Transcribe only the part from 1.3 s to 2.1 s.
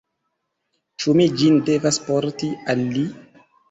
ĝin devas